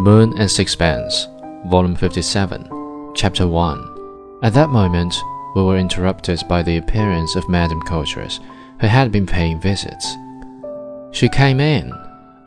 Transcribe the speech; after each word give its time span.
Moon 0.00 0.36
and 0.38 0.50
Sixpence, 0.50 1.28
Volume 1.66 1.94
57, 1.94 3.12
Chapter 3.14 3.46
1. 3.46 4.38
At 4.42 4.54
that 4.54 4.70
moment, 4.70 5.14
we 5.54 5.62
were 5.62 5.76
interrupted 5.76 6.42
by 6.48 6.62
the 6.62 6.78
appearance 6.78 7.36
of 7.36 7.48
Madame 7.48 7.80
Coutras, 7.82 8.40
who 8.80 8.86
had 8.86 9.12
been 9.12 9.26
paying 9.26 9.60
visits. 9.60 10.16
She 11.12 11.28
came 11.28 11.60
in, 11.60 11.92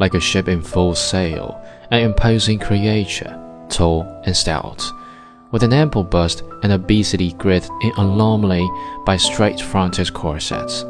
like 0.00 0.14
a 0.14 0.20
ship 0.20 0.48
in 0.48 0.62
full 0.62 0.94
sail, 0.94 1.60
an 1.90 2.00
imposing 2.00 2.58
creature, 2.58 3.38
tall 3.68 4.02
and 4.24 4.34
stout, 4.34 4.82
with 5.52 5.62
an 5.62 5.72
ample 5.72 6.02
bust 6.02 6.42
and 6.62 6.72
obesity 6.72 7.34
grid 7.34 7.68
in 7.82 7.92
alarmingly 7.92 8.68
by 9.04 9.16
straight-fronted 9.16 10.12
corsets. 10.12 10.84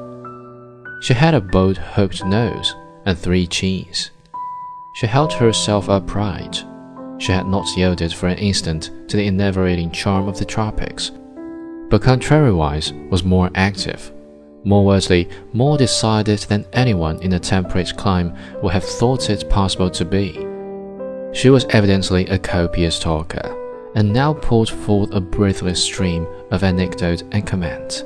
She 1.02 1.12
had 1.14 1.34
a 1.34 1.40
bold 1.40 1.76
hooked 1.76 2.24
nose 2.24 2.74
and 3.04 3.18
three 3.18 3.46
chins. 3.46 4.10
She 4.94 5.08
held 5.08 5.32
herself 5.32 5.88
upright. 5.88 6.64
She 7.18 7.32
had 7.32 7.48
not 7.48 7.66
yielded 7.76 8.14
for 8.14 8.28
an 8.28 8.38
instant 8.38 8.92
to 9.08 9.16
the 9.16 9.26
enervating 9.26 9.90
charm 9.90 10.28
of 10.28 10.38
the 10.38 10.44
tropics, 10.44 11.10
but 11.90 12.00
contrariwise 12.00 12.92
was 13.10 13.24
more 13.24 13.50
active, 13.56 14.12
more 14.62 14.84
worldly, 14.84 15.28
more 15.52 15.76
decided 15.76 16.38
than 16.40 16.64
anyone 16.72 17.20
in 17.22 17.32
a 17.32 17.40
temperate 17.40 17.96
clime 17.96 18.36
would 18.62 18.72
have 18.72 18.84
thought 18.84 19.30
it 19.30 19.50
possible 19.50 19.90
to 19.90 20.04
be. 20.04 20.32
She 21.32 21.50
was 21.50 21.66
evidently 21.70 22.28
a 22.28 22.38
copious 22.38 23.00
talker, 23.00 23.90
and 23.96 24.12
now 24.12 24.34
poured 24.34 24.68
forth 24.68 25.12
a 25.12 25.20
breathless 25.20 25.82
stream 25.82 26.24
of 26.52 26.62
anecdote 26.62 27.24
and 27.32 27.44
comment. 27.44 28.04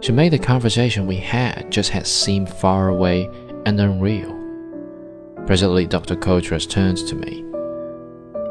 She 0.00 0.10
made 0.10 0.32
the 0.32 0.38
conversation 0.40 1.06
we 1.06 1.18
had 1.18 1.70
just 1.70 1.90
had 1.90 2.08
seem 2.08 2.44
far 2.44 2.88
away 2.88 3.30
and 3.66 3.80
unreal. 3.80 4.37
Presently, 5.48 5.86
Dr. 5.86 6.14
Coutras 6.14 6.66
turned 6.66 6.98
to 7.08 7.14
me. 7.14 7.42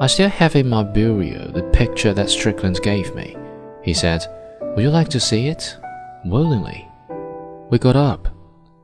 I 0.01 0.07
still 0.07 0.29
have 0.29 0.55
in 0.55 0.67
my 0.67 0.81
bureau 0.81 1.47
the 1.51 1.69
picture 1.71 2.11
that 2.11 2.27
Strickland 2.27 2.81
gave 2.81 3.13
me. 3.13 3.37
He 3.83 3.93
said, 3.93 4.25
Would 4.61 4.81
you 4.81 4.89
like 4.89 5.09
to 5.09 5.19
see 5.19 5.45
it? 5.45 5.77
Willingly. 6.25 6.87
We 7.69 7.77
got 7.77 7.95
up, 7.95 8.29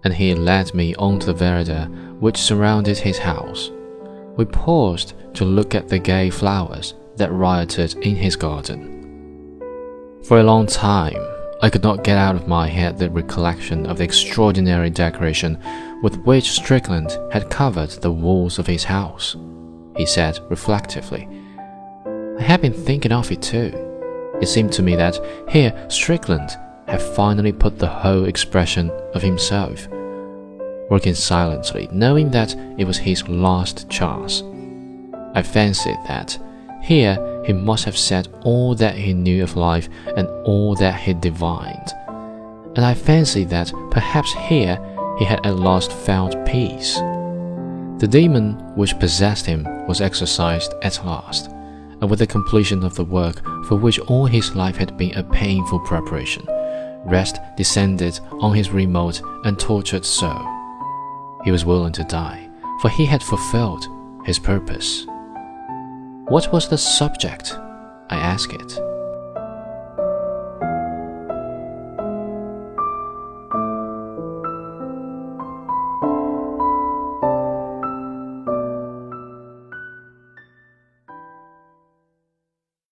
and 0.03 0.14
he 0.14 0.36
led 0.36 0.75
me 0.75 0.94
onto 0.94 1.25
the 1.25 1.33
veranda 1.33 1.86
which 2.20 2.38
surrounded 2.38 3.00
his 3.00 3.17
house. 3.17 3.72
We 4.38 4.45
paused 4.45 5.16
to 5.33 5.44
look 5.44 5.73
at 5.73 5.89
the 5.89 5.98
gay 5.98 6.30
flowers 6.30 6.94
that 7.16 7.31
rioted 7.31 7.95
in 7.95 8.16
his 8.16 8.36
garden. 8.36 9.59
For 10.23 10.39
a 10.39 10.44
long 10.44 10.67
time, 10.67 11.17
I 11.64 11.69
could 11.69 11.81
not 11.81 12.03
get 12.03 12.17
out 12.17 12.36
of 12.36 12.45
my 12.45 12.67
head 12.67 12.97
the 12.97 13.09
recollection 13.09 13.86
of 13.86 13.97
the 13.97 14.03
extraordinary 14.03 14.89
decoration 14.89 15.58
with 16.02 16.17
which 16.25 16.52
Strickland 16.52 17.17
had 17.31 17.50
covered 17.50 17.89
the 17.92 18.11
walls 18.11 18.59
of 18.59 18.67
his 18.67 18.83
house, 18.83 19.38
he 19.95 20.05
said 20.05 20.39
reflectively. 20.50 21.25
I 22.38 22.42
had 22.42 22.59
been 22.59 22.73
thinking 22.73 23.14
of 23.14 23.31
it 23.31 23.42
too. 23.42 23.72
It 24.42 24.47
seemed 24.47 24.73
to 24.73 24.83
me 24.83 24.97
that 24.97 25.17
here 25.47 25.73
Strickland 25.88 26.58
had 26.86 27.02
finally 27.02 27.53
put 27.53 27.80
the 27.80 27.88
whole 27.88 28.25
expression 28.25 28.92
of 29.14 29.22
himself, 29.22 29.88
working 30.89 31.16
silently, 31.16 31.88
knowing 31.94 32.30
that 32.31 32.58
it 32.77 32.83
was 32.83 32.98
his 32.98 33.25
last 33.30 33.89
chance. 33.89 34.44
I 35.33 35.42
fancied 35.42 36.00
that 36.09 36.38
here 36.84 37.17
he 37.45 37.53
must 37.53 37.86
have 37.86 37.98
said 37.98 38.28
all 38.44 38.76
that 38.76 38.95
he 38.95 39.14
knew 39.14 39.42
of 39.44 39.56
life 39.56 39.88
and 40.17 40.28
all 40.45 40.76
that 40.76 41.00
he 41.00 41.14
divined. 41.14 41.94
And 42.76 42.86
I 42.86 42.94
fancy 42.94 43.44
that 43.45 43.72
perhaps 43.92 44.34
here 44.34 44.78
he 45.17 45.26
had 45.26 45.45
at 45.45 45.58
last 45.58 45.92
found 45.92 46.36
peace. 46.45 46.95
The 48.00 48.08
demon 48.09 48.56
which 48.76 49.00
possessed 49.00 49.45
him 49.45 49.66
was 49.88 50.02
exorcised 50.02 50.73
at 50.81 51.06
last, 51.06 51.50
and 51.50 52.09
with 52.09 52.20
the 52.20 52.28
completion 52.28 52.83
of 52.83 52.95
the 52.95 53.05
work 53.05 53.42
for 53.66 53.76
which 53.76 53.99
all 53.99 54.26
his 54.26 54.55
life 54.55 54.76
had 54.76 54.98
been 54.98 55.16
a 55.16 55.23
painful 55.23 55.80
preparation, 55.80 56.45
rest 57.05 57.39
descended 57.55 58.20
on 58.42 58.54
his 58.54 58.72
remote 58.72 59.22
and 59.45 59.58
tortured 59.58 60.04
soul. 60.04 60.49
He 61.45 61.52
was 61.52 61.66
willing 61.66 61.93
to 61.93 62.04
die, 62.04 62.49
for 62.82 62.89
he 62.89 63.05
had 63.05 63.23
fulfilled 63.23 63.86
his 64.26 64.39
purpose. 64.39 65.05
What 66.28 66.54
was 66.54 66.70
the 66.70 66.78
subject? 66.78 67.54
I 68.10 68.16
asked 68.16 68.54
it. 68.54 68.92